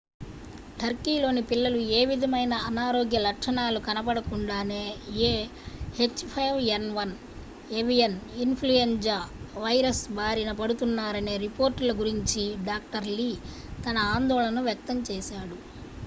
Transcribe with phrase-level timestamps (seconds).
[0.77, 4.79] turkeyలోని పిల్లలు ఏ విధమైన అనారోగ్య లక్షణాలు కనపడకుండానే
[5.27, 7.11] ah5n1
[7.75, 8.15] avian
[8.45, 9.19] influenza
[9.59, 13.03] virus బారిన పడుతున్నారనే రిపోర్ట్‌ల గురించి dr.
[13.11, 13.33] lee
[13.85, 15.57] తన ఆందోళనను వ్యక్తం చేశాడు